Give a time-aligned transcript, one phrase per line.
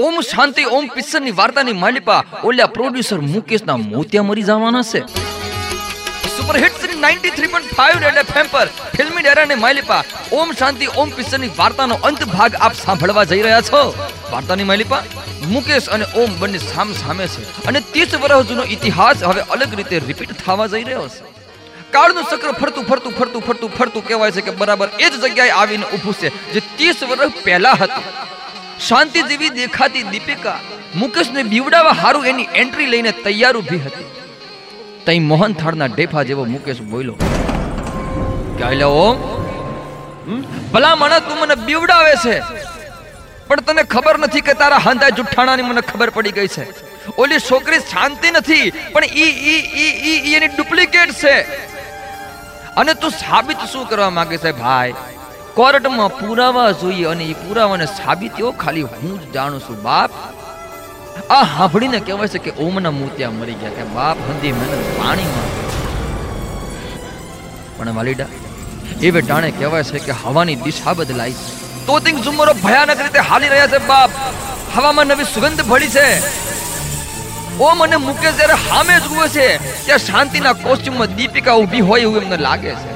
[0.00, 5.00] ઓમ શાંતિ, ઓમ પિક્ચરની વાર્તાની માલિપા ઓલ્યા producer મુકેશના મોતિયા મરી જવાના છે.
[6.36, 9.98] Super hit Shri 93.5 red FM પર ફિલ્મી ડેરાને માલિપા,
[10.38, 13.82] ઓમ શાંતિ, ઓમ પિક્ચરની વાર્તાનો અંત ભાગ આપ સાંભળવા જઈ રહ્યા છો.
[14.32, 15.02] વાર્તાની માલિપા,
[15.52, 19.96] મુકેશ અને ઓમ બંને સામ સામે છે અને 30 વર્ષ જૂનો ઇતિહાસ હવે અલગ રીતે
[20.08, 21.22] રિપીટ થવા જઈ રહ્યો છે.
[21.94, 25.86] કાળનું ચક્ર ફરતું ફરતું ફરતું ફરતું ફરતું કહેવાય છે કે બરાબર એ જ જગ્યાએ આવીને
[25.94, 28.30] ઊભું છે જે 30 વર્ષ પહેલા હતું.
[28.88, 30.58] શાંતિ જેવી દેખાતી દીપિકા
[31.00, 34.08] મુકેશને બીવડાવવા હારું એની એન્ટ્રી લઈને તૈયાર ઊભી હતી.
[35.06, 37.16] તઈ મોહન થાળના ડેફા જેવો મુકેશ બોલ્યો,
[38.58, 39.16] કે આલે ઓમ
[40.72, 42.36] ભલા મને તું મને બીવડાવે છે.
[43.48, 46.64] પણ તને ખબર નથી કે તારા હાંધા જુઠ્ઠાણાની મને ખબર પડી ગઈ છે.
[47.22, 51.36] ઓલી છોકરી શાંતિ નથી, પણ ઈ ઈ ઈ ઈ એની ડુપ્લિકેટ છે.
[52.80, 54.92] અને તું સાબિત શું કરવા માંગે છે, ભાઈ?
[55.56, 60.10] કોર્ટમાં પુરાવા જોઈએ અને એ પુરાવાને સાબિતીઓ ખાલી હું જ જાણું છું, બાપ.
[61.36, 65.50] આ હાંભળીને કહેવાય છે કે ઓમના મોતિયા મરી ગયા કે બાપ, હંધી મહેનત પાણીમાં.
[67.76, 68.30] પણ વાલીડા
[69.08, 71.36] એ ટાણે કહેવાય છે કે હવાની દિશા બદલાઈ
[71.86, 74.10] તો તિંગ ઝુમરો ભયાનક રીતે હાલી રહ્યા છે, બાપ.
[74.76, 76.06] હવામાં નવી સુગંધ ભળી છે.
[77.68, 79.46] ઓમ અને મુકેશ જ્યારે સામે જુએ છે,
[79.84, 82.91] ત્યાં શાંતિના કોસ્ચ્યુમમાં દીપિકા ઊભી હોય એવું એમને લાગે છે.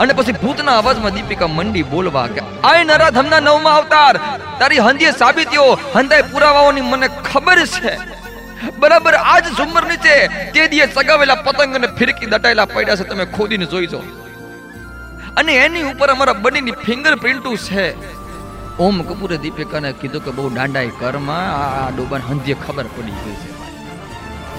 [0.00, 4.14] અને પછી ભૂતના અવાજમાં દીપિકા મંડી બોલવા કે, આય નરાધમના નવમાં અવતાર,
[4.58, 7.92] તારી હંધીએ સાબિતીઓ, હંધાય પુરાવાઓની મને ખબર છે.
[8.78, 10.14] બરાબર આજ ઝુમર નીચે
[10.54, 14.02] તે દીએ સગાવેલા પતંગ અને ફિરકી દટાયેલા પડ્યા છે, તમે ખોદીને જોઈ જો
[15.36, 17.86] અને એની ઉપર અમારા બંનેની ફિંગરપ્રિન્ટુ છે.
[18.78, 23.50] ઓમ કપૂરે દીપિકાને કીધું કે બહુ દાંડાઈ કરમાં આ ડોબાને હંધીએ ખબર પડી ગઈ છે.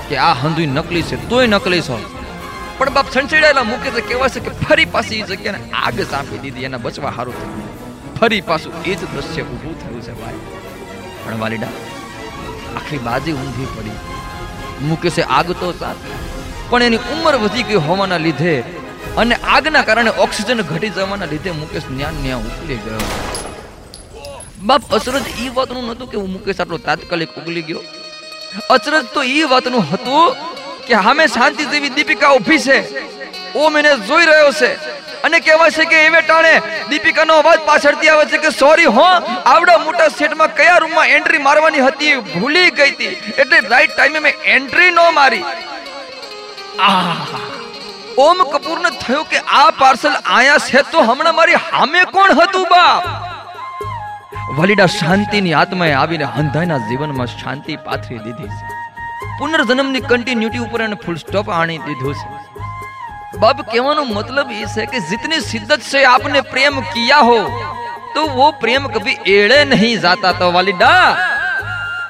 [0.09, 1.97] કે આ હંધુઈ નકલી છે, તોય નકલી છો.
[2.77, 4.01] પણ બાપ છંછેડાયેલા મૂકે છે.
[4.09, 6.65] કહેવાય છે કે ફરી પાછી એ જગ્યાને આગ ચાંપી દીધી.
[6.69, 7.67] એના બચવા સારું થયું.
[8.19, 10.41] ફરી પાછું એ જ દ્રશ્ય ઊભું થયું છે ભાઈ.
[11.23, 11.73] પણ વાલીડા,
[12.77, 13.99] આખી બાજી ઊંધી પડી.
[14.89, 16.01] મુકેશે આગ તો સાથ
[16.69, 18.53] પણ એની ઉંમર વધી ગઈ હોવાના લીધે
[19.21, 23.09] અને આગના કારણે ઓક્સિજન ઘટી જવાના લીધે મુકેશ ન્યા ન્યા ઉકલી ગયો.
[24.67, 27.83] બાપ અસરજ એ વાતનું નતું કે હું મુકેશ આટલો તાત્કાલિક ઉગલી ગયો.
[28.75, 30.25] અચરજ તો એ વાતનું હતું
[30.87, 32.77] કે હામે શાંતિ જેવી દીપિકા ઊભી છે.
[33.61, 34.71] ઓમ એને જોઈ રહ્યો છે.
[35.25, 36.53] અને કહેવાય છે કે એવે ટાણે
[36.89, 39.07] દીપિકાનો અવાજ પાછળથી આવે છે કે સોરી હો,
[39.53, 43.13] આવડા મોટા સેટમાં કયા રૂમમાં એન્ટ્રી મારવાની હતી, ભૂલી ગઈ હતી.
[43.41, 45.43] એટલે રાઈટ ટાઈમે મેં એન્ટ્રી ન મારી.
[48.25, 53.03] ઓમ કપૂરને થયું કે આ પાર્સલ આયા છે તો હમણાં મારી હામે કોણ હતું, બાપ?
[54.57, 58.72] વલીડા શાંતિની આત્માએ આવીને હંધાઈના જીવનમાં શાંતિ પાથરી દીધી છે.
[59.37, 62.27] પુનર્જન્મની કન્ટિન્યુટી ઉપર એને ફૂલ સ્ટોપ આણી દીધો છે.
[63.41, 67.39] બાપ, કહેવાનો મતલબ એ છે કે જીતની સિદ્ધત છે, આપને પ્રેમ કિયા હો,
[68.15, 71.07] તો વો પ્રેમ કભી એળે નહીં જાતા, તો વાલીડા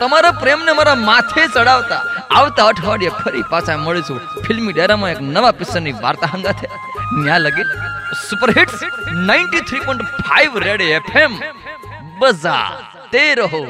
[0.02, 2.02] તમારા પ્રેમને મારા માથે ચડાવતા,
[2.40, 4.20] આવતા અઠવાડિયે ફરી પાછા મળીશું.
[4.46, 6.68] ફિલ્મી ડેરામાં એક નવા પિક્ચરની વાર્તા હંગાથે
[7.24, 7.68] ન્યા લગી
[8.28, 8.78] સુપરહિટ
[9.32, 11.34] 93.5 રેડ એફએમ
[12.22, 12.70] બજા,
[13.14, 13.62] તે રહો.